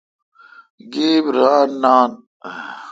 گیب 0.93 1.25
ران 1.35 1.69
نان۔ 1.81 2.11